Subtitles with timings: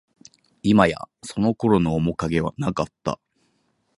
[0.63, 3.19] いまや、その頃の面影はなかった